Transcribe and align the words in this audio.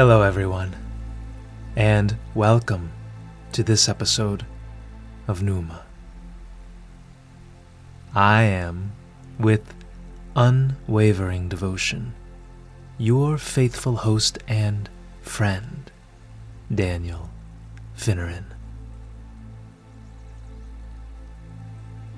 Hello, 0.00 0.22
everyone, 0.22 0.74
and 1.76 2.16
welcome 2.34 2.90
to 3.52 3.62
this 3.62 3.86
episode 3.86 4.46
of 5.28 5.42
Numa. 5.42 5.82
I 8.14 8.44
am, 8.44 8.92
with 9.38 9.74
unwavering 10.34 11.50
devotion, 11.50 12.14
your 12.96 13.36
faithful 13.36 13.96
host 13.96 14.38
and 14.48 14.88
friend, 15.20 15.92
Daniel 16.74 17.28
Finneran. 17.94 18.46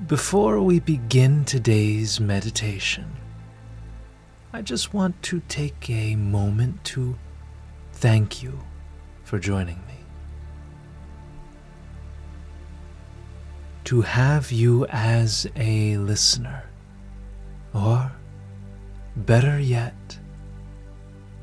Before 0.06 0.62
we 0.62 0.78
begin 0.78 1.44
today's 1.44 2.20
meditation, 2.20 3.16
I 4.52 4.62
just 4.62 4.94
want 4.94 5.20
to 5.24 5.42
take 5.48 5.90
a 5.90 6.14
moment 6.14 6.84
to 6.84 7.16
thank 8.02 8.42
you 8.42 8.58
for 9.22 9.38
joining 9.38 9.76
me. 9.86 9.94
To 13.84 14.00
have 14.00 14.50
you 14.50 14.86
as 14.86 15.46
a 15.54 15.96
listener, 15.98 16.64
or 17.72 18.10
better 19.14 19.56
yet, 19.56 20.18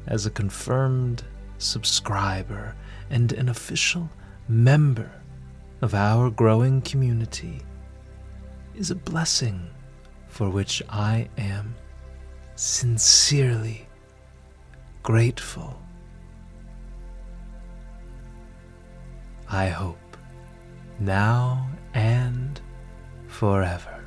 as 0.05 0.25
a 0.25 0.29
confirmed 0.29 1.23
subscriber 1.59 2.75
and 3.09 3.31
an 3.31 3.47
official 3.47 4.09
member 4.49 5.09
of 5.81 5.93
our 5.93 6.29
growing 6.29 6.81
community 6.81 7.61
is 8.75 8.91
a 8.91 8.95
blessing 8.95 9.65
for 10.27 10.49
which 10.49 10.83
I 10.89 11.29
am 11.37 11.73
sincerely 12.55 13.87
grateful. 15.03 15.81
I 19.51 19.69
hope, 19.69 20.17
now 20.99 21.67
and 21.93 22.61
forever, 23.27 24.03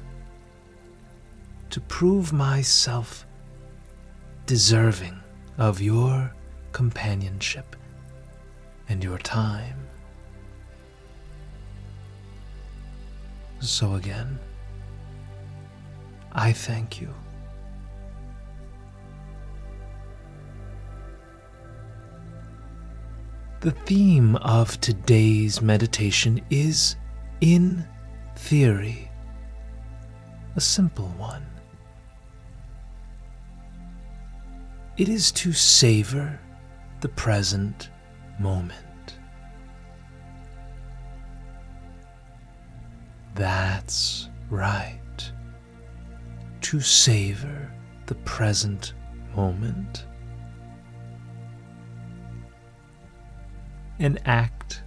to 1.70 1.80
prove 1.80 2.32
myself 2.32 3.26
deserving 4.46 5.18
of 5.58 5.80
your 5.80 6.32
companionship 6.72 7.74
and 8.88 9.02
your 9.02 9.18
time. 9.18 9.88
So 13.60 13.94
again, 13.94 14.38
I 16.32 16.52
thank 16.52 17.00
you. 17.00 17.14
The 23.62 23.70
theme 23.70 24.34
of 24.34 24.80
today's 24.80 25.62
meditation 25.62 26.40
is, 26.50 26.96
in 27.40 27.86
theory, 28.34 29.08
a 30.56 30.60
simple 30.60 31.06
one. 31.16 31.46
It 34.96 35.08
is 35.08 35.30
to 35.30 35.52
savor 35.52 36.40
the 37.02 37.08
present 37.10 37.90
moment. 38.40 39.14
That's 43.36 44.28
right. 44.50 44.98
To 46.62 46.80
savor 46.80 47.72
the 48.06 48.16
present 48.16 48.94
moment. 49.36 50.06
An 53.98 54.18
act, 54.24 54.82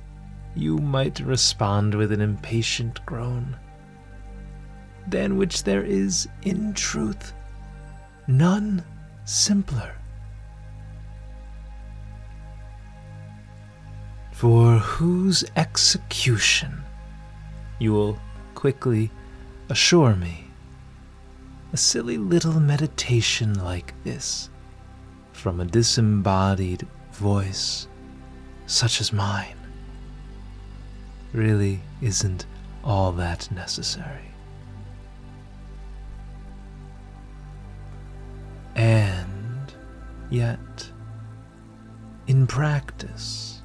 you 0.55 0.77
might 0.77 1.19
respond 1.19 1.93
with 1.93 2.11
an 2.11 2.21
impatient 2.21 3.05
groan, 3.05 3.57
than 5.07 5.37
which 5.37 5.63
there 5.63 5.83
is, 5.83 6.27
in 6.43 6.73
truth, 6.73 7.33
none 8.27 8.83
simpler. 9.25 9.95
For 14.31 14.77
whose 14.77 15.45
execution, 15.55 16.83
you 17.79 17.93
will 17.93 18.19
quickly 18.53 19.11
assure 19.69 20.15
me, 20.15 20.47
a 21.73 21.77
silly 21.77 22.17
little 22.17 22.59
meditation 22.59 23.53
like 23.53 23.93
this, 24.03 24.49
from 25.31 25.59
a 25.59 25.65
disembodied 25.65 26.87
voice, 27.11 27.87
such 28.67 29.01
as 29.01 29.13
mine 29.13 29.57
really 31.33 31.81
isn't 32.01 32.45
all 32.83 33.11
that 33.11 33.49
necessary. 33.51 34.31
And 38.75 39.73
yet, 40.29 40.91
in 42.27 42.47
practice, 42.47 43.61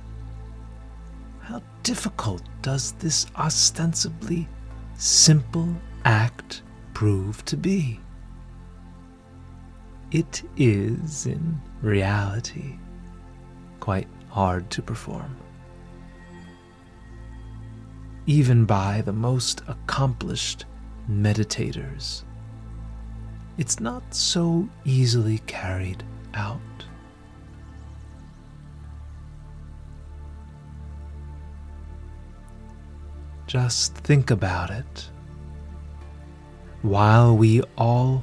how 1.41 1.62
difficult 1.82 2.43
does 2.62 2.93
this 2.93 3.27
ostensibly 3.37 4.49
simple 4.97 5.75
act 6.05 6.62
prove 6.94 7.44
to 7.47 7.56
be? 7.56 8.00
It 10.12 10.43
is, 10.56 11.27
in 11.27 11.61
reality, 11.82 12.78
quite 13.78 14.09
hard 14.30 14.70
to 14.70 14.82
perform. 14.82 15.36
Even 18.26 18.64
by 18.64 19.02
the 19.02 19.12
most 19.12 19.62
accomplished 19.68 20.64
meditators, 21.10 22.22
it's 23.58 23.80
not 23.80 24.14
so 24.14 24.69
easily 24.84 25.38
carried 25.46 26.02
out. 26.34 26.60
Just 33.46 33.94
think 33.96 34.30
about 34.30 34.70
it. 34.70 35.10
While 36.82 37.36
we 37.36 37.62
all 37.76 38.22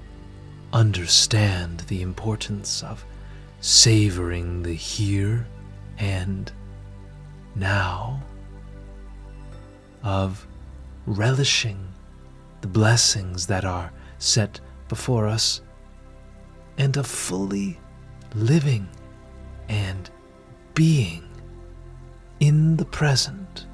understand 0.71 1.81
the 1.81 2.01
importance 2.01 2.81
of 2.81 3.05
savoring 3.59 4.63
the 4.63 4.73
here 4.73 5.45
and 5.97 6.51
now 7.55 8.21
of 10.03 10.47
relishing 11.05 11.87
the 12.61 12.67
blessings 12.67 13.47
that 13.47 13.65
are 13.65 13.91
set 14.19 14.59
before 14.87 15.27
us 15.27 15.61
and 16.77 16.97
of 16.97 17.07
fully 17.07 17.79
living 18.35 18.87
and 19.69 20.09
being 20.73 21.27
in 22.39 22.77
the 22.77 22.85
present 22.85 23.65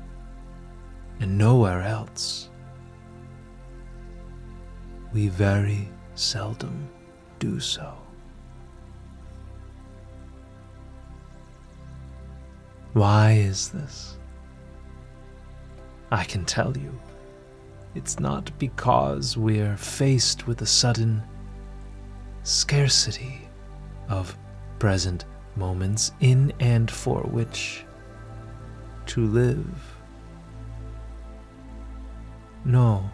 and 1.20 1.38
nowhere 1.38 1.82
else. 1.82 2.50
We 5.14 5.28
very 5.28 5.90
seldom 6.16 6.90
do 7.40 7.60
so. 7.60 8.03
Why 12.94 13.32
is 13.32 13.70
this? 13.70 14.18
I 16.12 16.24
can 16.26 16.46
tell 16.46 16.78
you, 16.78 17.00
it's 17.96 18.20
not 18.20 18.52
because 18.60 19.36
we're 19.36 19.78
faced 19.78 20.46
with 20.46 20.62
a 20.62 20.68
sudden 20.68 21.24
scarcity 22.44 23.50
of 24.10 24.38
present 24.78 25.26
moments 25.56 26.12
in 26.20 26.54
and 26.60 26.90
for 26.90 27.22
which 27.22 27.84
to 29.08 29.26
live. 29.26 29.96
No. 32.64 33.10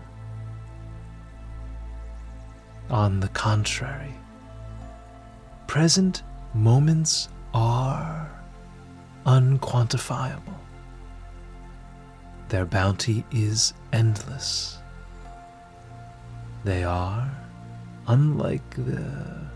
On 2.90 3.22
the 3.22 3.30
contrary, 3.30 4.14
present 5.68 6.24
moments 6.54 7.30
are 7.54 8.39
unquantifiable. 9.26 10.58
Their 12.50 12.66
bounty 12.66 13.26
is 13.32 13.74
endless. 13.94 14.80
They 16.64 16.84
are, 16.84 17.30
unlike 18.08 18.70
the 18.76 19.50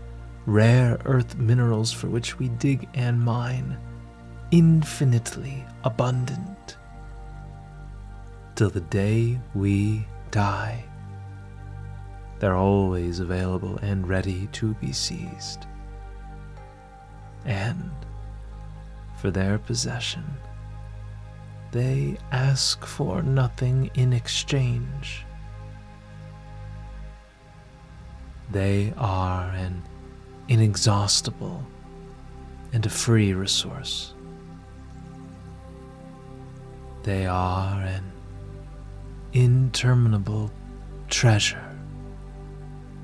rare 0.46 0.98
earth 1.04 1.36
minerals 1.36 1.92
for 1.92 2.08
which 2.08 2.38
we 2.38 2.48
dig 2.48 2.88
and 2.94 3.20
mine, 3.20 3.76
infinitely 4.50 5.64
abundant. 5.82 6.76
Till 8.54 8.70
the 8.70 8.80
day 8.80 9.40
we 9.54 10.06
die, 10.30 10.84
they're 12.38 12.56
always 12.56 13.20
available 13.20 13.78
and 13.78 14.08
ready 14.08 14.48
to 14.52 14.74
be 14.74 14.92
seized. 14.92 15.66
And 17.44 17.90
for 19.24 19.30
their 19.30 19.58
possession. 19.58 20.22
They 21.72 22.18
ask 22.30 22.84
for 22.84 23.22
nothing 23.22 23.90
in 23.94 24.12
exchange. 24.12 25.24
They 28.52 28.92
are 28.98 29.48
an 29.52 29.82
inexhaustible 30.48 31.64
and 32.74 32.84
a 32.84 32.90
free 32.90 33.32
resource. 33.32 34.12
They 37.04 37.24
are 37.24 37.80
an 37.80 38.04
interminable 39.32 40.50
treasure 41.08 41.74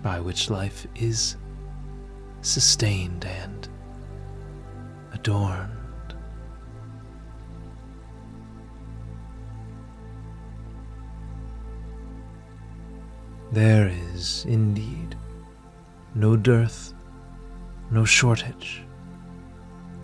by 0.03 0.21
which 0.21 0.51
life 0.51 0.87
is 0.95 1.39
sustained 2.43 3.25
and 3.25 3.67
adorned. 5.15 5.80
There 13.53 13.89
is 13.89 14.45
indeed 14.49 15.17
no 16.15 16.37
dearth, 16.37 16.95
no 17.91 18.05
shortage, 18.05 18.85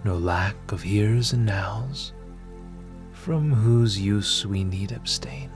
no 0.02 0.16
lack 0.16 0.56
of 0.72 0.82
heres 0.82 1.32
and 1.32 1.46
nows, 1.46 2.12
from 3.12 3.52
whose 3.52 4.00
use 4.00 4.44
we 4.44 4.64
need 4.64 4.90
abstain, 4.90 5.50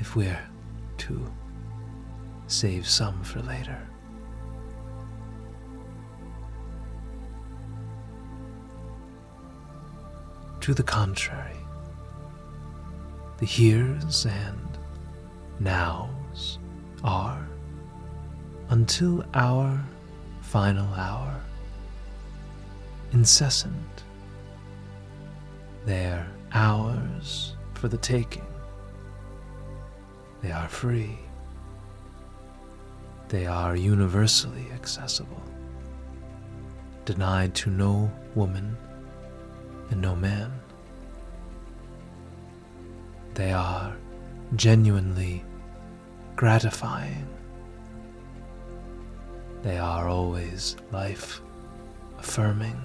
if 0.00 0.16
we're 0.16 0.48
to 0.98 1.32
save 2.48 2.88
some 2.88 3.22
for 3.22 3.40
later. 3.42 3.88
To 10.60 10.74
the 10.74 10.82
contrary, 10.82 11.56
the 13.38 13.46
heres 13.46 14.26
and 14.26 14.78
are 17.04 17.46
until 18.70 19.24
our 19.34 19.84
final 20.40 20.92
hour 20.94 21.40
incessant. 23.12 24.04
They're 25.84 26.26
ours 26.52 27.54
for 27.74 27.88
the 27.88 27.98
taking. 27.98 28.46
They 30.42 30.52
are 30.52 30.68
free. 30.68 31.18
They 33.28 33.46
are 33.46 33.74
universally 33.74 34.66
accessible, 34.72 35.42
denied 37.04 37.54
to 37.56 37.70
no 37.70 38.10
woman 38.34 38.76
and 39.90 40.00
no 40.00 40.14
man. 40.14 40.52
They 43.34 43.52
are 43.52 43.96
genuinely 44.54 45.44
gratifying. 46.36 47.26
They 49.62 49.78
are 49.78 50.08
always 50.08 50.76
life 50.92 51.40
affirming. 52.18 52.80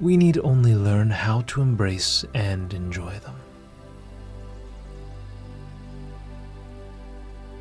We 0.00 0.16
need 0.16 0.38
only 0.38 0.74
learn 0.74 1.08
how 1.08 1.42
to 1.42 1.62
embrace 1.62 2.24
and 2.34 2.74
enjoy 2.74 3.18
them. 3.20 3.36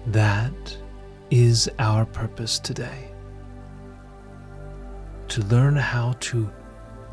That 0.08 0.78
is 1.30 1.70
our 1.80 2.06
purpose 2.06 2.60
today. 2.60 3.12
To 5.30 5.42
learn 5.44 5.75
how 5.75 6.14
to 6.22 6.52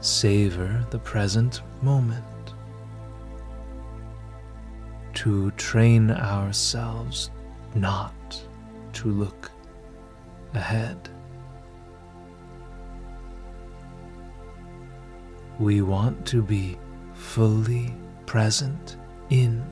savor 0.01 0.85
the 0.91 0.99
present 0.99 1.61
moment. 1.83 2.25
To 5.25 5.51
train 5.59 6.11
ourselves 6.11 7.31
not 7.75 8.43
to 8.95 9.09
look 9.09 9.51
ahead. 10.55 11.11
We 15.59 15.83
want 15.83 16.25
to 16.29 16.41
be 16.41 16.79
fully 17.13 17.95
present 18.25 18.97
in 19.29 19.63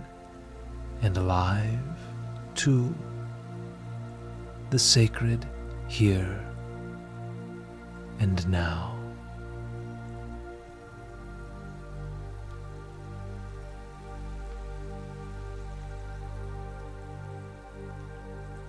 and 1.00 1.16
alive 1.16 1.96
to 2.56 2.94
the 4.68 4.78
sacred 4.78 5.46
here 5.86 6.44
and 8.18 8.46
now. 8.50 8.97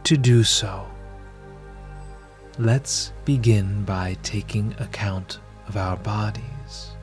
To 0.09 0.17
do 0.17 0.44
so, 0.44 0.88
let's 2.57 3.13
begin 3.25 3.83
by 3.85 4.17
taking 4.23 4.73
account 4.79 5.38
of 5.67 5.77
our 5.77 5.97
bodies. 5.97 6.95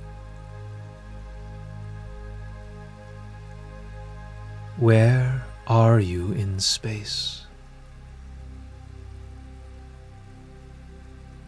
Where 4.79 5.41
are 5.69 6.00
you 6.00 6.32
in 6.32 6.58
space? 6.58 7.47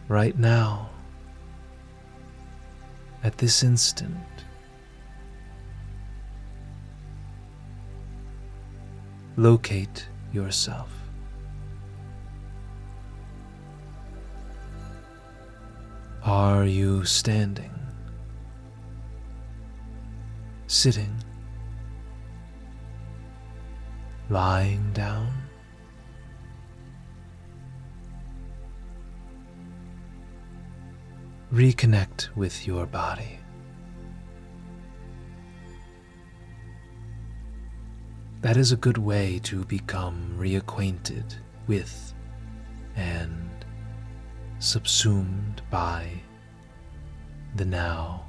Right 0.07 0.39
now, 0.39 0.91
at 3.21 3.37
this 3.37 3.63
instant, 3.63 4.15
locate 9.35 10.07
yourself. 10.31 10.98
Are 16.29 16.63
you 16.65 17.05
standing? 17.05 17.73
Sitting? 20.67 21.15
lying 24.29 24.91
down. 24.93 25.27
Reconnect 31.51 32.35
with 32.35 32.67
your 32.67 32.85
body. 32.85 33.39
That 38.41 38.55
is 38.55 38.71
a 38.71 38.77
good 38.77 38.99
way 38.99 39.39
to 39.43 39.65
become 39.65 40.35
reacquainted 40.37 41.35
with 41.65 42.13
and 42.95 43.48
subsumed 44.59 45.61
by 45.71 46.11
the 47.55 47.65
now. 47.65 48.25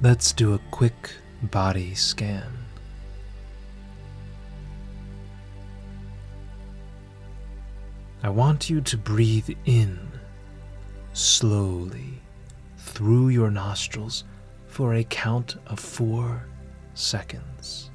Let's 0.00 0.32
do 0.32 0.54
a 0.54 0.60
quick 0.72 1.12
body 1.44 1.94
scan. 1.94 2.52
I 8.24 8.28
want 8.30 8.68
you 8.68 8.80
to 8.80 8.96
breathe 8.96 9.50
in 9.64 9.98
slowly 11.12 12.20
through 12.78 13.28
your 13.28 13.50
nostrils 13.50 14.24
for 14.66 14.94
a 14.94 15.04
count 15.04 15.56
of 15.68 15.78
four 15.78 16.46
seconds. 16.94 17.91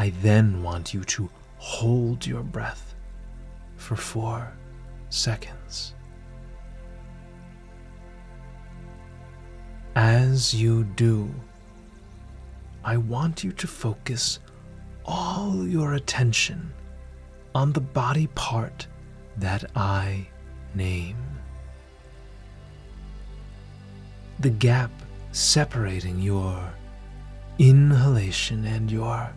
I 0.00 0.10
then 0.22 0.62
want 0.62 0.94
you 0.94 1.02
to 1.02 1.28
hold 1.56 2.24
your 2.24 2.44
breath 2.44 2.94
for 3.74 3.96
four 3.96 4.52
seconds. 5.10 5.92
As 9.96 10.54
you 10.54 10.84
do, 10.84 11.28
I 12.84 12.96
want 12.96 13.42
you 13.42 13.50
to 13.50 13.66
focus 13.66 14.38
all 15.04 15.66
your 15.66 15.94
attention 15.94 16.72
on 17.52 17.72
the 17.72 17.80
body 17.80 18.28
part 18.36 18.86
that 19.38 19.64
I 19.74 20.28
name. 20.76 21.16
The 24.38 24.50
gap 24.50 24.92
separating 25.32 26.20
your 26.20 26.72
inhalation 27.58 28.64
and 28.64 28.88
your 28.88 29.28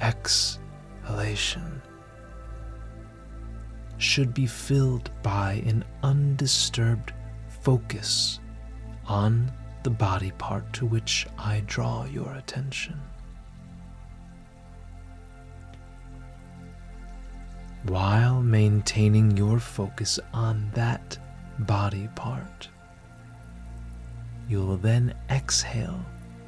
exhalation 0.00 1.82
should 3.98 4.34
be 4.34 4.46
filled 4.46 5.10
by 5.22 5.62
an 5.66 5.84
undisturbed 6.02 7.12
focus 7.62 8.40
on 9.06 9.50
the 9.82 9.90
body 9.90 10.30
part 10.32 10.70
to 10.72 10.86
which 10.86 11.26
I 11.38 11.62
draw 11.66 12.04
your 12.04 12.32
attention. 12.34 13.00
While 17.84 18.42
maintaining 18.42 19.36
your 19.36 19.58
focus 19.60 20.18
on 20.32 20.70
that 20.74 21.18
body 21.60 22.08
part, 22.14 22.68
you 24.48 24.64
will 24.64 24.78
then 24.78 25.14
exhale 25.30 26.00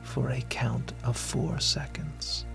for 0.03 0.31
a 0.31 0.41
count 0.49 0.95
of 1.05 1.17
four 1.17 1.61
seconds. 1.61 2.47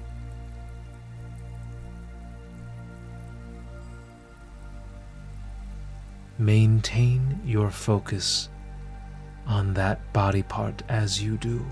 Maintain 6.42 7.40
your 7.46 7.70
focus 7.70 8.50
on 9.46 9.76
that 9.76 10.12
body 10.12 10.42
part 10.42 10.82
as 10.90 11.22
you 11.22 11.38
do. 11.38 11.64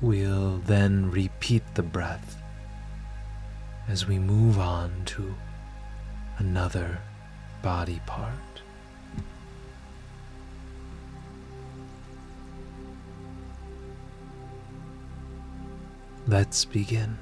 We'll 0.00 0.58
then 0.58 1.12
repeat 1.12 1.62
the 1.74 1.84
breath 1.84 2.42
as 3.86 4.04
we 4.04 4.18
move 4.18 4.58
on 4.58 4.90
to 5.14 5.32
another 6.38 6.98
body 7.62 8.00
part. 8.04 8.34
Let's 16.26 16.64
begin. 16.64 17.16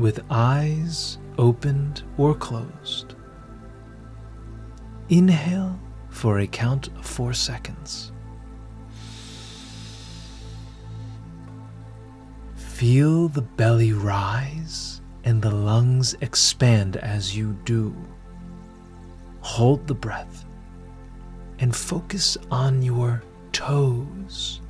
With 0.00 0.24
eyes 0.30 1.18
opened 1.36 2.04
or 2.16 2.34
closed, 2.34 3.16
inhale 5.10 5.78
for 6.08 6.38
a 6.38 6.46
count 6.46 6.88
of 6.96 7.04
four 7.04 7.34
seconds. 7.34 8.10
Feel 12.54 13.28
the 13.28 13.42
belly 13.42 13.92
rise 13.92 15.02
and 15.24 15.42
the 15.42 15.54
lungs 15.54 16.14
expand 16.22 16.96
as 16.96 17.36
you 17.36 17.52
do. 17.66 17.94
Hold 19.42 19.86
the 19.86 19.94
breath 19.94 20.46
and 21.58 21.76
focus 21.76 22.38
on 22.50 22.80
your 22.80 23.22
toes. 23.52 24.62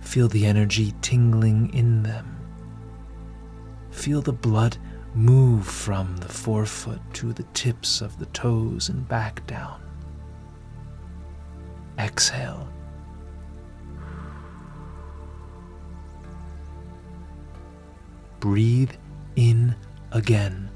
Feel 0.00 0.26
the 0.26 0.46
energy 0.46 0.92
tingling 1.00 1.72
in 1.72 2.02
them. 2.02 2.35
Feel 3.96 4.20
the 4.20 4.32
blood 4.32 4.76
move 5.14 5.66
from 5.66 6.18
the 6.18 6.28
forefoot 6.28 7.00
to 7.14 7.32
the 7.32 7.42
tips 7.54 8.00
of 8.02 8.18
the 8.18 8.26
toes 8.26 8.88
and 8.88 9.08
back 9.08 9.44
down. 9.48 9.80
Exhale. 11.98 12.68
Breathe 18.38 18.92
in 19.34 19.74
again. 20.12 20.70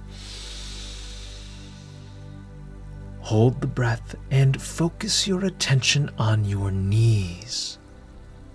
Hold 3.21 3.61
the 3.61 3.69
breath 3.69 4.17
and 4.31 4.61
focus 4.61 5.29
your 5.29 5.45
attention 5.45 6.11
on 6.19 6.47
your 6.47 6.73
knees. 6.73 7.79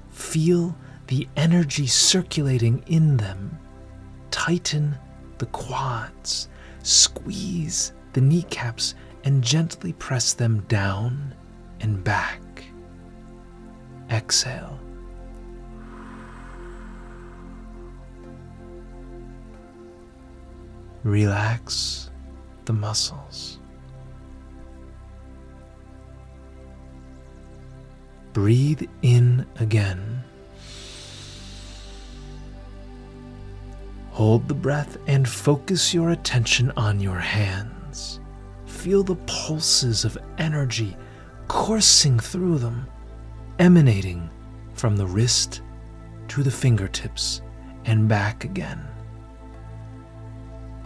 Feel 0.10 0.75
the 1.07 1.29
energy 1.38 1.86
circulating 1.88 2.84
in 2.88 3.17
them. 3.17 3.60
Tighten 4.36 4.98
the 5.38 5.46
quads, 5.46 6.50
squeeze 6.84 7.94
the 8.12 8.20
kneecaps, 8.20 8.94
and 9.24 9.42
gently 9.42 9.94
press 9.94 10.34
them 10.34 10.60
down 10.68 11.34
and 11.80 12.04
back. 12.04 12.42
Exhale. 14.12 14.77
Relax 21.04 22.10
the 22.65 22.74
muscles. 22.74 23.60
Breathe 28.34 28.84
in 29.01 29.46
again. 29.62 30.25
Hold 34.15 34.48
the 34.48 34.53
breath 34.53 34.98
and 35.07 35.27
focus 35.27 35.93
your 35.93 36.12
attention 36.12 36.72
on 36.77 37.01
your 37.01 37.19
hands. 37.19 38.22
Feel 38.65 39.03
the 39.03 39.17
pulses 39.27 40.05
of 40.05 40.17
energy 40.38 40.95
coursing 41.50 42.17
through 42.17 42.60
them, 42.60 42.88
emanating 43.60 44.29
from 44.74 44.95
the 44.95 45.05
wrist 45.05 45.62
to 46.29 46.43
the 46.43 46.50
fingertips 46.50 47.41
and 47.84 48.07
back 48.07 48.45
again. 48.45 48.88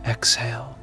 Exhale. 0.07 0.79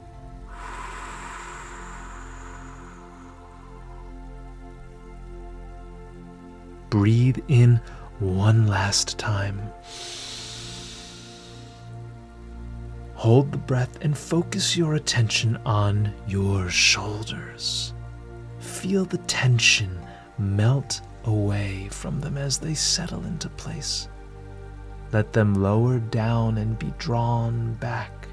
Breathe 6.90 7.38
in 7.48 7.80
one 8.20 8.68
last 8.68 9.18
time. 9.18 9.60
Hold 13.16 13.50
the 13.50 13.58
breath 13.58 13.98
and 14.02 14.16
focus 14.16 14.76
your 14.76 14.94
attention 14.94 15.58
on 15.64 16.12
your 16.28 16.68
shoulders. 16.68 17.94
Feel 18.58 19.06
the 19.06 19.18
tension 19.18 19.98
melt 20.38 21.00
away 21.24 21.88
from 21.90 22.20
them 22.20 22.36
as 22.36 22.58
they 22.58 22.74
settle 22.74 23.24
into 23.24 23.48
place. 23.48 24.08
Let 25.12 25.32
them 25.32 25.54
lower 25.54 25.98
down 25.98 26.58
and 26.58 26.78
be 26.78 26.92
drawn 26.98 27.72
back. 27.74 28.28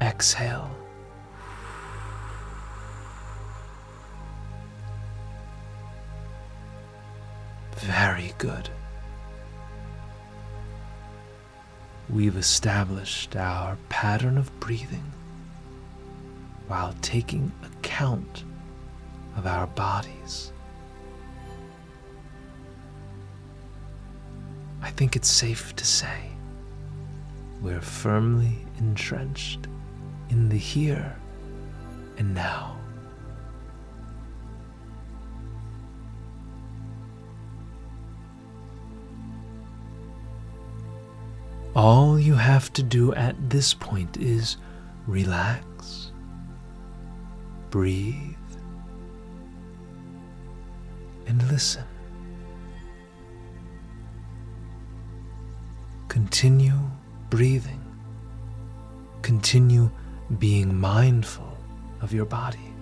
Exhale. 0.00 0.70
Very 7.76 8.32
good. 8.38 8.70
We've 12.08 12.36
established 12.36 13.34
our 13.34 13.76
pattern 13.88 14.38
of 14.38 14.60
breathing 14.60 15.12
while 16.68 16.94
taking 17.02 17.52
account 17.64 18.44
of 19.36 19.46
our 19.46 19.66
bodies. 19.66 20.52
I 24.82 24.90
think 24.90 25.16
it's 25.16 25.28
safe 25.28 25.74
to 25.76 25.84
say 25.84 26.30
we're 27.60 27.80
firmly 27.80 28.64
entrenched 28.78 29.66
in 30.28 30.48
the 30.48 30.58
here 30.58 31.16
and 32.18 32.34
now. 32.34 32.75
All 41.76 42.18
you 42.18 42.32
have 42.36 42.72
to 42.72 42.82
do 42.82 43.12
at 43.12 43.50
this 43.50 43.74
point 43.74 44.16
is 44.16 44.56
relax, 45.06 46.10
breathe, 47.68 48.34
and 51.26 51.46
listen. 51.52 51.84
Continue 56.08 56.80
breathing. 57.28 57.84
Continue 59.20 59.90
being 60.38 60.74
mindful 60.74 61.58
of 62.00 62.10
your 62.10 62.24
body. 62.24 62.72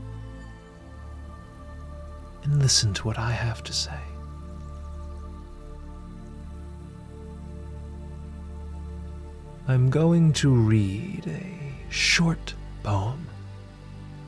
And 2.44 2.62
listen 2.62 2.94
to 2.94 3.04
what 3.08 3.18
I 3.18 3.32
have 3.32 3.64
to 3.64 3.72
say. 3.72 4.13
I'm 9.66 9.88
going 9.88 10.35
to 10.35 10.50
read 10.50 11.26
a 11.26 11.90
short 11.90 12.52
poem 12.83 13.26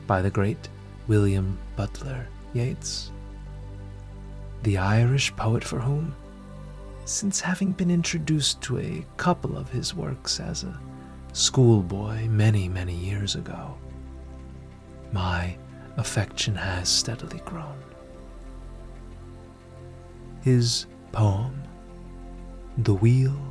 by 0.07 0.23
the 0.23 0.31
great 0.31 0.67
William 1.07 1.59
Butler 1.75 2.27
Yeats, 2.55 3.11
the 4.63 4.79
Irish 4.79 5.35
poet 5.35 5.63
for 5.63 5.77
whom, 5.77 6.15
since 7.05 7.39
having 7.39 7.71
been 7.71 7.91
introduced 7.91 8.63
to 8.63 8.79
a 8.79 9.05
couple 9.17 9.55
of 9.59 9.69
his 9.69 9.93
works 9.93 10.39
as 10.39 10.63
a 10.63 10.79
schoolboy 11.33 12.25
many, 12.29 12.67
many 12.67 12.95
years 12.95 13.35
ago, 13.35 13.77
my 15.11 15.55
affection 15.97 16.55
has 16.55 16.89
steadily 16.89 17.41
grown. 17.45 17.77
His 20.41 20.87
poem 21.11 21.61
The 22.79 22.95
Wheel, 22.95 23.46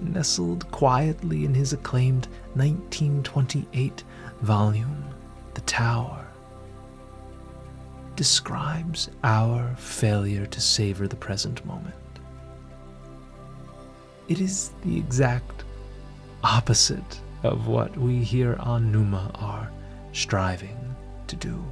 nestled 0.00 0.70
quietly 0.70 1.44
in 1.44 1.54
his 1.54 1.72
acclaimed 1.72 2.26
1928 2.54 4.04
volume, 4.42 5.04
The 5.54 5.60
Tower, 5.62 6.26
describes 8.16 9.10
our 9.22 9.74
failure 9.76 10.46
to 10.46 10.60
savor 10.60 11.06
the 11.06 11.16
present 11.16 11.64
moment. 11.66 11.94
It 14.28 14.40
is 14.40 14.72
the 14.82 14.96
exact 14.96 15.64
opposite 16.42 17.20
of 17.42 17.66
what 17.66 17.96
we 17.96 18.18
here 18.18 18.56
on 18.60 18.90
Numa 18.90 19.30
are 19.34 19.70
striving 20.12 20.96
to 21.26 21.36
do. 21.36 21.64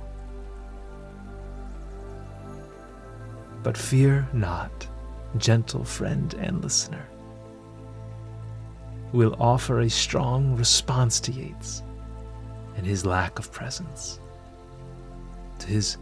But 3.63 3.77
fear 3.77 4.29
not, 4.33 4.87
gentle 5.39 5.85
friend 5.85 6.35
and 6.35 6.63
listener. 6.63 7.09
We'll 9.15 9.41
offer 9.41 9.79
a 9.79 9.89
strong 9.89 10.57
response 10.57 11.21
to 11.21 11.31
Yeats 11.31 11.85
and 12.77 12.85
his 12.85 13.07
lack 13.07 13.39
of 13.39 13.53
presence, 13.53 14.19
to 15.61 15.69
his 15.69 15.99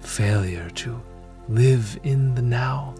failure 0.00 0.70
to 0.70 0.98
live 1.46 1.98
in 2.04 2.34
the 2.34 2.40
now. 2.40 2.94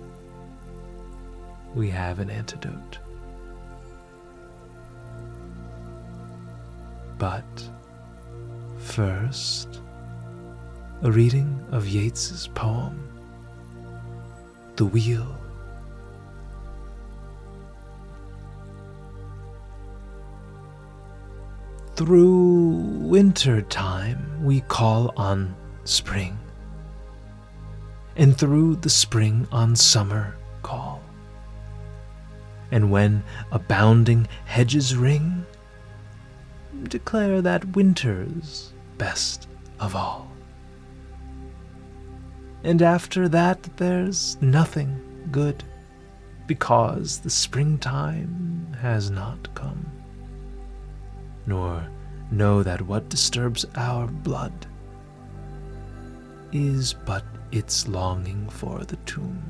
We 1.75 1.89
have 1.89 2.19
an 2.19 2.29
antidote. 2.29 2.99
But 7.17 7.71
first, 8.77 9.81
a 11.01 11.11
reading 11.11 11.59
of 11.71 11.89
Yeats's 11.89 12.49
poem, 12.49 13.03
The 14.77 14.85
Wheel. 14.85 15.39
Through 21.97 22.71
winter 23.03 23.63
time 23.63 24.43
we 24.43 24.63
call 24.63 25.15
on 25.17 25.55
spring, 25.85 26.37
and 28.17 28.37
through 28.37 28.77
the 28.77 28.91
spring 28.91 29.47
on 29.53 29.77
summer 29.77 30.37
call. 30.65 31.01
And 32.73 32.91
when 32.91 33.23
abounding 33.53 34.27
hedges 34.45 34.97
ring, 34.97 35.47
declare 36.89 37.41
that 37.43 37.77
winter's 37.77 38.73
best 38.99 39.47
of 39.79 39.95
all. 39.95 40.33
And 42.65 42.83
after 42.83 43.29
that, 43.29 43.63
there's 43.77 44.37
nothing 44.41 45.01
good, 45.31 45.63
because 46.49 47.21
the 47.21 47.31
springtime 47.31 48.77
has 48.81 49.13
not 49.13 49.55
come 49.55 49.94
nor 51.47 51.87
know 52.31 52.63
that 52.63 52.83
what 52.83 53.09
disturbs 53.09 53.65
our 53.77 54.07
blood 54.07 54.67
is 56.53 56.95
but 56.95 57.25
its 57.53 57.87
longing 57.89 58.49
for 58.49 58.85
the 58.85 58.97
tomb. 59.05 59.43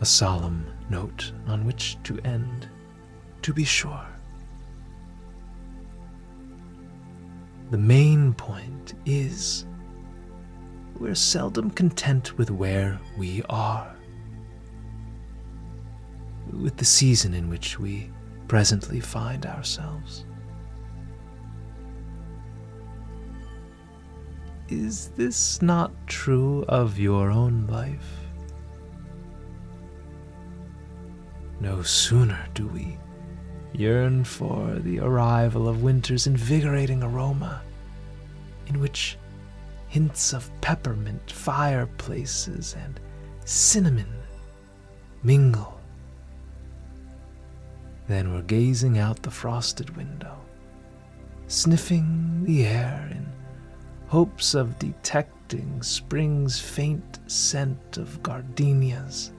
A 0.00 0.06
solemn 0.06 0.66
note 0.90 1.32
on 1.46 1.64
which 1.64 1.96
to 2.04 2.18
end, 2.20 2.68
to 3.42 3.54
be 3.54 3.64
sure. 3.64 4.06
The 7.70 7.78
main 7.78 8.34
point 8.34 8.94
is 9.06 9.66
we're 10.98 11.14
seldom 11.14 11.70
content 11.70 12.38
with 12.38 12.50
where 12.50 13.00
we 13.18 13.42
are 13.48 13.95
with 16.52 16.76
the 16.76 16.84
season 16.84 17.34
in 17.34 17.48
which 17.48 17.78
we 17.78 18.10
presently 18.48 19.00
find 19.00 19.46
ourselves. 19.46 20.24
Is 24.68 25.08
this 25.16 25.62
not 25.62 25.92
true 26.06 26.64
of 26.68 26.98
your 26.98 27.30
own 27.30 27.66
life? 27.68 28.26
No 31.60 31.82
sooner 31.82 32.48
do 32.54 32.66
we 32.66 32.98
yearn 33.72 34.24
for 34.24 34.74
the 34.80 34.98
arrival 35.00 35.68
of 35.68 35.82
winter's 35.82 36.26
invigorating 36.26 37.02
aroma, 37.02 37.62
in 38.66 38.80
which 38.80 39.18
hints 39.88 40.32
of 40.32 40.50
peppermint 40.60 41.30
fireplaces 41.30 42.74
and 42.82 42.98
cinnamon 43.44 44.12
mingle 45.22 45.75
then 48.08 48.32
we're 48.32 48.42
gazing 48.42 48.98
out 48.98 49.22
the 49.22 49.30
frosted 49.30 49.96
window, 49.96 50.36
sniffing 51.48 52.44
the 52.44 52.66
air 52.66 53.08
in 53.10 53.26
hopes 54.06 54.54
of 54.54 54.78
detecting 54.78 55.82
spring's 55.82 56.60
faint 56.60 57.18
scent 57.26 57.96
of 57.96 58.22
gardenias, 58.22 59.32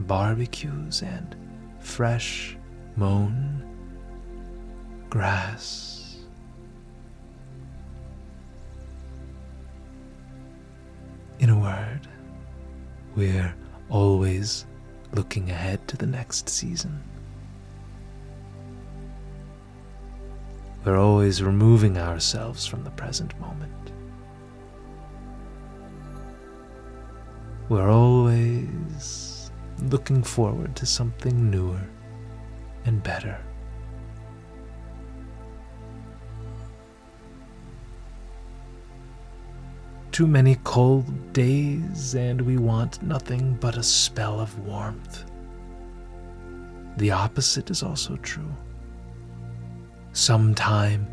barbecues, 0.00 1.02
and 1.02 1.34
fresh 1.80 2.56
mown 2.96 3.62
grass. 5.08 6.16
In 11.38 11.50
a 11.50 11.58
word, 11.58 12.06
we're 13.16 13.54
always 13.90 14.66
looking 15.12 15.50
ahead 15.50 15.86
to 15.88 15.96
the 15.96 16.06
next 16.06 16.48
season. 16.48 17.02
We're 20.84 20.98
always 20.98 21.42
removing 21.42 21.96
ourselves 21.96 22.66
from 22.66 22.82
the 22.82 22.90
present 22.90 23.38
moment. 23.38 23.92
We're 27.68 27.90
always 27.90 29.52
looking 29.80 30.24
forward 30.24 30.74
to 30.76 30.86
something 30.86 31.50
newer 31.50 31.80
and 32.84 33.00
better. 33.02 33.38
Too 40.10 40.26
many 40.26 40.56
cold 40.64 41.32
days, 41.32 42.14
and 42.14 42.40
we 42.40 42.58
want 42.58 43.02
nothing 43.02 43.56
but 43.60 43.76
a 43.76 43.82
spell 43.82 44.40
of 44.40 44.58
warmth. 44.58 45.24
The 46.96 47.12
opposite 47.12 47.70
is 47.70 47.82
also 47.82 48.16
true. 48.16 48.54
Sometime 50.12 51.06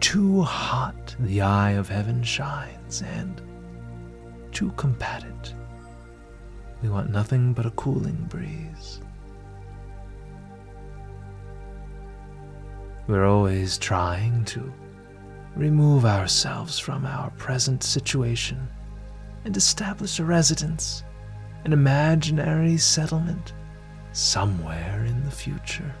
too 0.00 0.42
hot 0.42 1.16
the 1.20 1.40
eye 1.40 1.70
of 1.70 1.88
heaven 1.88 2.22
shines, 2.22 3.02
and 3.02 3.40
to 4.52 4.70
combat 4.72 5.24
it, 5.24 5.54
we 6.82 6.90
want 6.90 7.10
nothing 7.10 7.54
but 7.54 7.64
a 7.64 7.70
cooling 7.70 8.26
breeze. 8.28 9.00
We're 13.06 13.26
always 13.26 13.78
trying 13.78 14.44
to 14.46 14.72
remove 15.56 16.04
ourselves 16.04 16.78
from 16.78 17.06
our 17.06 17.30
present 17.32 17.82
situation 17.82 18.68
and 19.44 19.56
establish 19.56 20.18
a 20.18 20.24
residence, 20.24 21.04
an 21.64 21.72
imaginary 21.72 22.76
settlement 22.76 23.54
somewhere 24.12 25.04
in 25.06 25.24
the 25.24 25.30
future. 25.30 25.94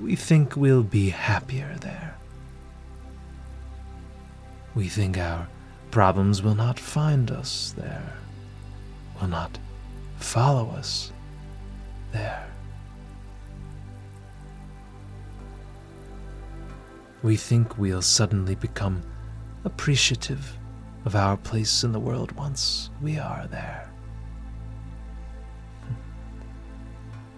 We 0.00 0.14
think 0.16 0.56
we'll 0.56 0.82
be 0.82 1.10
happier 1.10 1.76
there. 1.80 2.16
We 4.74 4.88
think 4.88 5.18
our 5.18 5.48
problems 5.90 6.42
will 6.42 6.54
not 6.54 6.78
find 6.78 7.30
us 7.30 7.74
there, 7.76 8.12
will 9.20 9.28
not 9.28 9.58
follow 10.18 10.70
us 10.70 11.12
there. 12.12 12.46
We 17.22 17.36
think 17.36 17.76
we'll 17.78 18.02
suddenly 18.02 18.54
become 18.54 19.02
appreciative 19.64 20.56
of 21.04 21.16
our 21.16 21.36
place 21.36 21.82
in 21.82 21.90
the 21.90 21.98
world 21.98 22.30
once 22.32 22.90
we 23.02 23.18
are 23.18 23.48
there. 23.50 23.90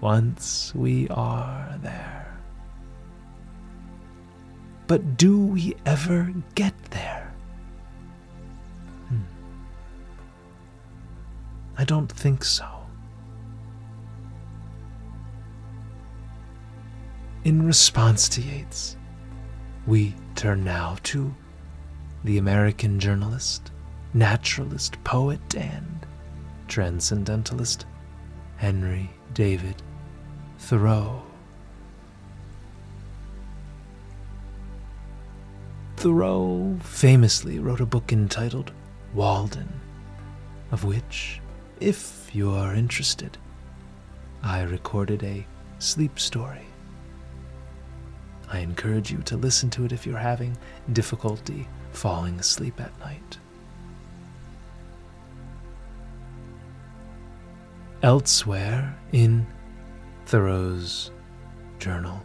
Once 0.00 0.74
we 0.74 1.08
are 1.08 1.78
there. 1.82 2.19
But 4.90 5.16
do 5.16 5.38
we 5.38 5.76
ever 5.86 6.34
get 6.56 6.74
there? 6.90 7.32
Hmm. 9.06 9.20
I 11.78 11.84
don't 11.84 12.10
think 12.10 12.42
so. 12.42 12.66
In 17.44 17.64
response 17.64 18.28
to 18.30 18.42
Yeats, 18.42 18.96
we 19.86 20.16
turn 20.34 20.64
now 20.64 20.96
to 21.04 21.32
the 22.24 22.38
American 22.38 22.98
journalist, 22.98 23.70
naturalist, 24.12 24.98
poet, 25.04 25.54
and 25.54 26.04
transcendentalist 26.66 27.86
Henry 28.56 29.08
David 29.34 29.80
Thoreau. 30.58 31.29
Thoreau 36.00 36.78
famously 36.82 37.58
wrote 37.58 37.82
a 37.82 37.84
book 37.84 38.10
entitled 38.10 38.72
Walden, 39.12 39.68
of 40.72 40.82
which, 40.82 41.42
if 41.78 42.30
you 42.32 42.52
are 42.52 42.74
interested, 42.74 43.36
I 44.42 44.62
recorded 44.62 45.22
a 45.22 45.46
sleep 45.78 46.18
story. 46.18 46.64
I 48.48 48.60
encourage 48.60 49.12
you 49.12 49.18
to 49.18 49.36
listen 49.36 49.68
to 49.72 49.84
it 49.84 49.92
if 49.92 50.06
you're 50.06 50.16
having 50.16 50.56
difficulty 50.94 51.68
falling 51.92 52.40
asleep 52.40 52.80
at 52.80 52.98
night. 53.00 53.36
Elsewhere 58.02 58.96
in 59.12 59.46
Thoreau's 60.24 61.10
journal, 61.78 62.24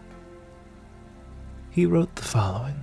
he 1.71 1.85
wrote 1.85 2.15
the 2.15 2.21
following 2.21 2.81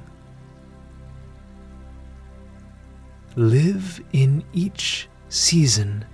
Live 3.36 3.98
in 4.12 4.44
each 4.52 5.08
season 5.30 6.04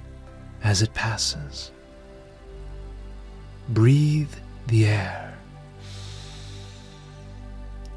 as 0.62 0.83
it 0.83 0.94
passes. 0.94 1.72
Breathe 3.70 4.33
the 4.68 4.87
air. 4.87 5.37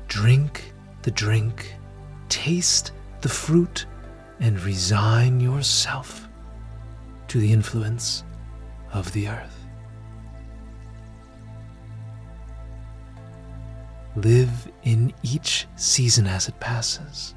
Drink 0.08 0.74
the 1.04 1.12
drink. 1.12 1.76
Taste 2.30 2.94
the 3.22 3.30
fruit 3.30 3.86
and 4.40 4.60
resign 4.62 5.40
yourself 5.40 6.28
to 7.28 7.40
the 7.40 7.54
influence 7.54 8.24
of 8.92 9.12
the 9.14 9.28
earth. 9.28 9.66
Live 14.16 14.68
in 14.82 15.14
each 15.22 15.68
season 15.76 16.26
as 16.26 16.48
it 16.48 16.60
passes. 16.60 17.36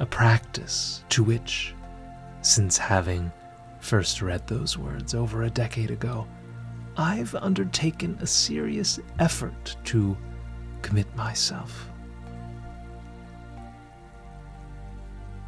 A 0.00 0.06
practice 0.06 1.04
to 1.10 1.22
which, 1.22 1.74
since 2.42 2.76
having 2.76 3.30
first 3.80 4.22
read 4.22 4.46
those 4.46 4.76
words 4.76 5.14
over 5.14 5.42
a 5.42 5.50
decade 5.50 5.90
ago, 5.90 6.26
I've 6.96 7.34
undertaken 7.34 8.18
a 8.20 8.26
serious 8.26 8.98
effort 9.18 9.76
to 9.84 10.16
commit 10.82 11.14
myself. 11.16 11.90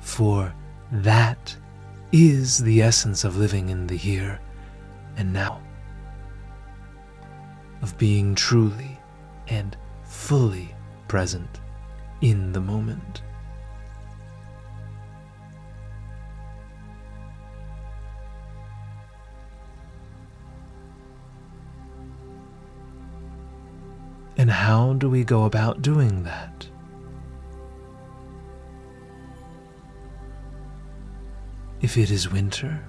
For 0.00 0.54
that 0.92 1.56
is 2.12 2.58
the 2.58 2.82
essence 2.82 3.24
of 3.24 3.36
living 3.36 3.68
in 3.68 3.86
the 3.86 3.96
here 3.96 4.40
and 5.16 5.32
now, 5.32 5.60
of 7.82 7.98
being 7.98 8.34
truly 8.34 8.98
and 9.48 9.76
fully 10.04 10.74
present 11.08 11.60
in 12.20 12.52
the 12.52 12.60
moment. 12.60 13.22
And 24.46 24.52
how 24.52 24.92
do 24.92 25.10
we 25.10 25.24
go 25.24 25.42
about 25.42 25.82
doing 25.82 26.22
that? 26.22 26.68
If 31.80 31.98
it 31.98 32.12
is 32.12 32.30
winter, 32.30 32.80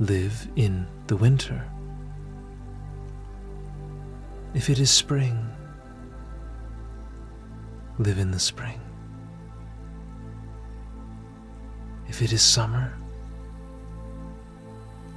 live 0.00 0.48
in 0.56 0.86
the 1.08 1.16
winter. 1.16 1.62
If 4.54 4.70
it 4.70 4.78
is 4.78 4.90
spring, 4.90 5.36
live 7.98 8.18
in 8.18 8.30
the 8.30 8.40
spring. 8.40 8.80
If 12.08 12.22
it 12.22 12.32
is 12.32 12.40
summer, 12.40 12.94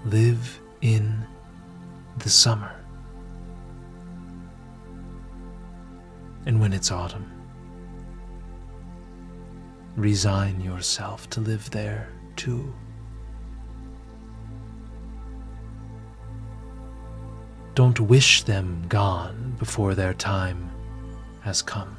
live 0.03 0.59
in 0.81 1.25
the 2.17 2.29
summer. 2.29 2.80
And 6.45 6.59
when 6.59 6.73
it's 6.73 6.91
autumn, 6.91 7.29
resign 9.95 10.59
yourself 10.61 11.29
to 11.31 11.39
live 11.39 11.69
there 11.71 12.09
too. 12.35 12.73
Don't 17.75 17.99
wish 17.99 18.43
them 18.43 18.83
gone 18.89 19.55
before 19.59 19.95
their 19.95 20.13
time 20.13 20.69
has 21.41 21.61
come. 21.61 21.95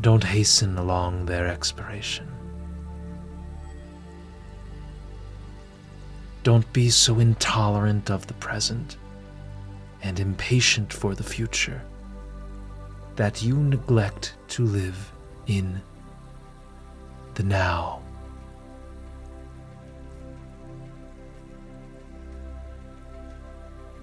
Don't 0.00 0.24
hasten 0.24 0.78
along 0.78 1.26
their 1.26 1.46
expiration. 1.46 2.28
Don't 6.42 6.70
be 6.72 6.90
so 6.90 7.20
intolerant 7.20 8.10
of 8.10 8.26
the 8.26 8.34
present 8.34 8.96
and 10.02 10.18
impatient 10.18 10.92
for 10.92 11.14
the 11.14 11.22
future 11.22 11.82
that 13.14 13.42
you 13.42 13.56
neglect 13.56 14.34
to 14.48 14.64
live 14.64 15.12
in 15.46 15.80
the 17.34 17.42
now. 17.42 18.02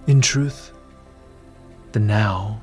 In 0.08 0.22
truth, 0.22 0.72
the 1.92 2.00
now 2.00 2.62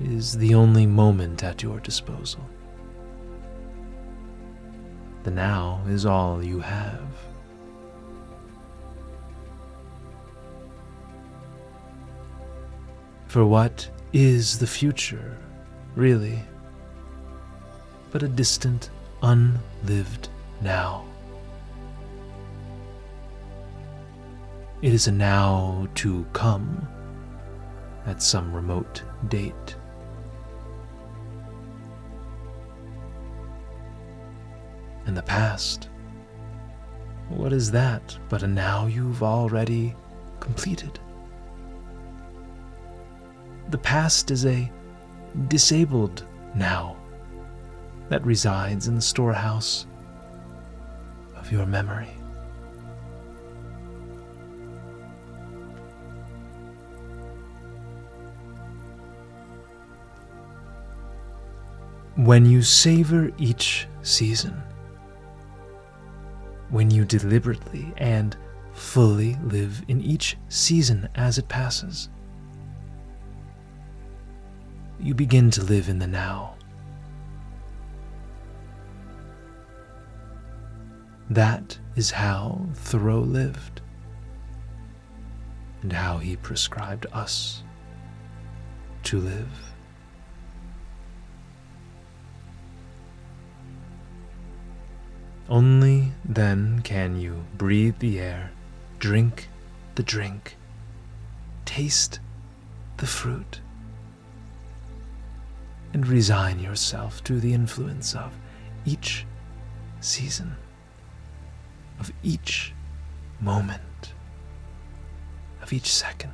is 0.00 0.36
the 0.36 0.54
only 0.54 0.86
moment 0.86 1.44
at 1.44 1.62
your 1.62 1.78
disposal. 1.80 2.44
The 5.24 5.30
now 5.30 5.82
is 5.86 6.06
all 6.06 6.42
you 6.42 6.60
have. 6.60 7.31
For 13.32 13.46
what 13.46 13.88
is 14.12 14.58
the 14.58 14.66
future, 14.66 15.38
really? 15.96 16.38
But 18.10 18.22
a 18.22 18.28
distant, 18.28 18.90
unlived 19.22 20.28
now. 20.60 21.06
It 24.82 24.92
is 24.92 25.08
a 25.08 25.12
now 25.12 25.88
to 25.94 26.26
come 26.34 26.86
at 28.04 28.22
some 28.22 28.52
remote 28.52 29.02
date. 29.28 29.76
And 35.06 35.16
the 35.16 35.22
past, 35.22 35.88
what 37.30 37.54
is 37.54 37.70
that 37.70 38.14
but 38.28 38.42
a 38.42 38.46
now 38.46 38.84
you've 38.88 39.22
already 39.22 39.96
completed? 40.38 41.00
The 43.72 43.78
past 43.78 44.30
is 44.30 44.44
a 44.44 44.70
disabled 45.48 46.26
now 46.54 46.94
that 48.10 48.22
resides 48.22 48.86
in 48.86 48.94
the 48.94 49.00
storehouse 49.00 49.86
of 51.36 51.50
your 51.50 51.64
memory. 51.64 52.10
When 62.16 62.44
you 62.44 62.60
savor 62.60 63.30
each 63.38 63.88
season, 64.02 64.62
when 66.68 66.90
you 66.90 67.06
deliberately 67.06 67.94
and 67.96 68.36
fully 68.74 69.38
live 69.42 69.82
in 69.88 70.02
each 70.02 70.36
season 70.50 71.08
as 71.14 71.38
it 71.38 71.48
passes, 71.48 72.10
you 75.02 75.14
begin 75.14 75.50
to 75.50 75.62
live 75.62 75.88
in 75.88 75.98
the 75.98 76.06
now. 76.06 76.54
That 81.28 81.78
is 81.96 82.12
how 82.12 82.66
Thoreau 82.74 83.20
lived, 83.20 83.80
and 85.82 85.92
how 85.92 86.18
he 86.18 86.36
prescribed 86.36 87.06
us 87.12 87.64
to 89.04 89.18
live. 89.18 89.48
Only 95.48 96.12
then 96.24 96.80
can 96.82 97.18
you 97.18 97.44
breathe 97.58 97.98
the 97.98 98.20
air, 98.20 98.52
drink 99.00 99.48
the 99.96 100.02
drink, 100.02 100.56
taste 101.64 102.20
the 102.98 103.06
fruit, 103.06 103.60
and 105.92 106.06
resign 106.06 106.58
yourself 106.58 107.22
to 107.24 107.38
the 107.38 107.52
influence 107.52 108.14
of 108.14 108.32
each 108.84 109.26
season, 110.00 110.56
of 112.00 112.10
each 112.22 112.74
moment, 113.40 114.14
of 115.62 115.72
each 115.72 115.92
second, 115.92 116.32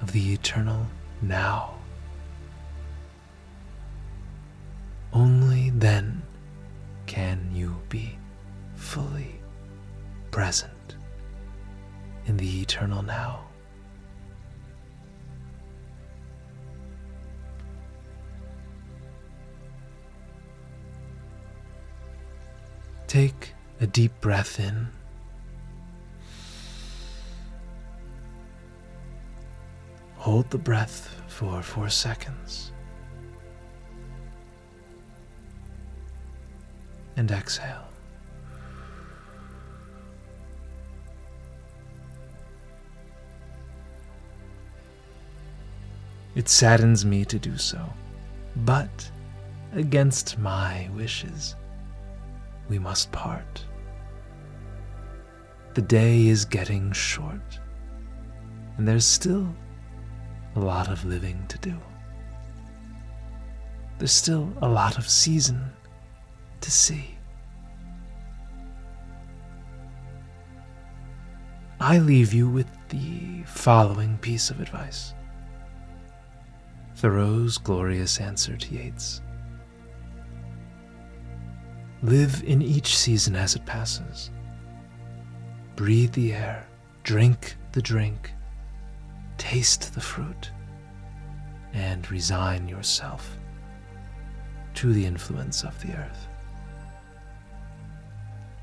of 0.00 0.12
the 0.12 0.32
eternal 0.32 0.86
now. 1.20 1.74
Only 5.12 5.70
then 5.70 6.22
can 7.06 7.50
you 7.52 7.76
be 7.88 8.16
fully 8.76 9.40
present 10.30 10.72
in 12.26 12.36
the 12.36 12.60
eternal 12.60 13.02
now. 13.02 13.49
Take 23.10 23.54
a 23.80 23.88
deep 23.88 24.12
breath 24.20 24.60
in. 24.60 24.86
Hold 30.14 30.48
the 30.50 30.58
breath 30.58 31.20
for 31.26 31.60
four 31.60 31.88
seconds. 31.88 32.70
And 37.16 37.32
exhale. 37.32 37.88
It 46.36 46.48
saddens 46.48 47.04
me 47.04 47.24
to 47.24 47.40
do 47.40 47.58
so, 47.58 47.92
but 48.54 49.10
against 49.72 50.38
my 50.38 50.88
wishes, 50.94 51.56
we 52.70 52.78
must 52.78 53.10
part. 53.10 53.64
The 55.74 55.82
day 55.82 56.28
is 56.28 56.44
getting 56.44 56.92
short, 56.92 57.58
and 58.78 58.86
there's 58.86 59.04
still 59.04 59.52
a 60.54 60.60
lot 60.60 60.88
of 60.88 61.04
living 61.04 61.44
to 61.48 61.58
do. 61.58 61.76
There's 63.98 64.12
still 64.12 64.50
a 64.62 64.68
lot 64.68 64.98
of 64.98 65.08
season 65.08 65.72
to 66.60 66.70
see. 66.70 67.18
I 71.80 71.98
leave 71.98 72.32
you 72.32 72.48
with 72.48 72.70
the 72.88 73.42
following 73.46 74.16
piece 74.18 74.48
of 74.48 74.60
advice. 74.60 75.12
Thoreau's 76.94 77.58
glorious 77.58 78.20
answer 78.20 78.56
to 78.56 78.74
Yeats. 78.74 79.22
Live 82.02 82.42
in 82.44 82.62
each 82.62 82.96
season 82.96 83.36
as 83.36 83.54
it 83.54 83.66
passes. 83.66 84.30
Breathe 85.76 86.12
the 86.12 86.32
air, 86.32 86.66
drink 87.02 87.56
the 87.72 87.82
drink, 87.82 88.32
taste 89.36 89.94
the 89.94 90.00
fruit, 90.00 90.50
and 91.74 92.10
resign 92.10 92.68
yourself 92.68 93.36
to 94.74 94.94
the 94.94 95.04
influence 95.04 95.62
of 95.62 95.78
the 95.82 95.92
earth. 95.92 96.26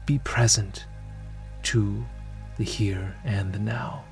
Be 0.08 0.18
present 0.20 0.88
to 1.64 2.04
the 2.58 2.64
here 2.64 3.16
and 3.24 3.54
the 3.54 3.60
now. 3.60 4.04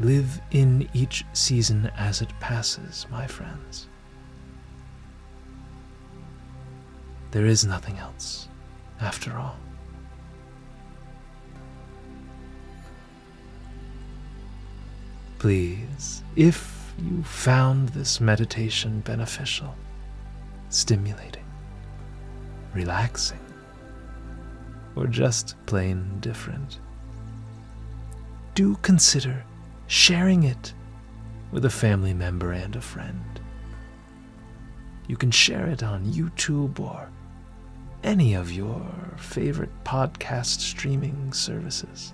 Live 0.00 0.40
in 0.50 0.88
each 0.94 1.24
season 1.32 1.92
as 1.96 2.22
it 2.22 2.30
passes, 2.40 3.06
my 3.08 3.24
friends. 3.28 3.88
There 7.34 7.46
is 7.46 7.64
nothing 7.64 7.98
else, 7.98 8.46
after 9.00 9.36
all. 9.36 9.56
Please, 15.40 16.22
if 16.36 16.94
you 16.96 17.24
found 17.24 17.88
this 17.88 18.20
meditation 18.20 19.00
beneficial, 19.00 19.74
stimulating, 20.68 21.44
relaxing, 22.72 23.44
or 24.94 25.08
just 25.08 25.56
plain 25.66 26.20
different, 26.20 26.78
do 28.54 28.76
consider 28.82 29.44
sharing 29.88 30.44
it 30.44 30.72
with 31.50 31.64
a 31.64 31.70
family 31.70 32.14
member 32.14 32.52
and 32.52 32.76
a 32.76 32.80
friend. 32.80 33.40
You 35.08 35.16
can 35.16 35.32
share 35.32 35.66
it 35.66 35.82
on 35.82 36.04
YouTube 36.04 36.78
or 36.78 37.08
any 38.04 38.34
of 38.34 38.52
your 38.52 38.86
favorite 39.16 39.70
podcast 39.82 40.60
streaming 40.60 41.32
services. 41.32 42.12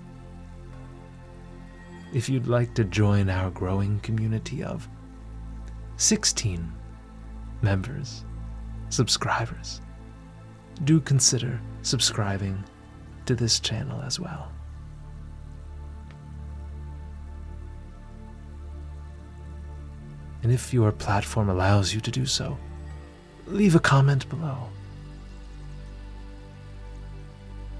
If 2.13 2.29
you'd 2.29 2.47
like 2.47 2.73
to 2.75 2.85
join 2.85 3.29
our 3.29 3.51
growing 3.51 3.99
community 3.99 4.63
of 4.63 4.87
16 5.97 6.71
members, 7.61 8.23
subscribers, 8.89 9.81
do 10.85 11.01
consider 11.01 11.59
subscribing 11.81 12.63
to 13.25 13.35
this 13.35 13.59
channel 13.59 14.01
as 14.01 14.17
well. 14.19 14.49
And 20.43 20.51
if 20.53 20.73
your 20.73 20.91
platform 20.93 21.49
allows 21.49 21.93
you 21.93 21.99
to 22.01 22.11
do 22.11 22.25
so, 22.25 22.57
leave 23.45 23.75
a 23.75 23.79
comment 23.79 24.27
below. 24.29 24.69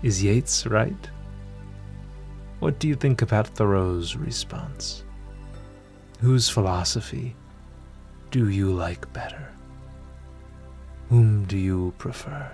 Is 0.04 0.24
Yeats 0.24 0.66
right? 0.66 1.10
What 2.60 2.80
do 2.80 2.88
you 2.88 2.96
think 2.96 3.22
about 3.22 3.48
Thoreau's 3.48 4.16
response? 4.16 5.04
Whose 6.22 6.50
philosophy 6.50 7.36
do 8.32 8.50
you 8.50 8.72
like 8.72 9.12
better? 9.14 9.52
Whom 11.10 11.46
do 11.46 11.58
you 11.58 11.94
prefer? 12.00 12.52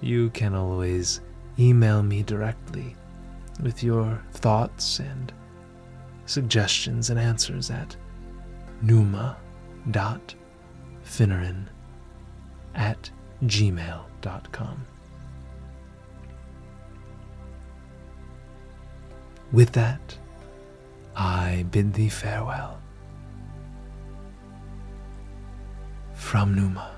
You 0.00 0.30
can 0.30 0.54
always 0.54 1.20
email 1.58 2.04
me 2.04 2.22
directly 2.22 2.94
with 3.60 3.82
your 3.82 4.22
thoughts 4.34 5.00
and 5.00 5.32
suggestions 6.26 7.10
and 7.10 7.18
answers 7.18 7.70
at 7.70 7.96
numa.finneran 8.82 9.36
at 12.76 13.10
gmail.com. 13.44 14.86
With 19.52 19.72
that, 19.72 20.18
I 21.16 21.64
bid 21.70 21.94
thee 21.94 22.08
farewell. 22.08 22.80
From 26.12 26.54
Numa. 26.54 26.97